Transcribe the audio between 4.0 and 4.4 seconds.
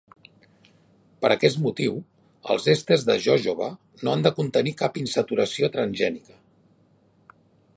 no han de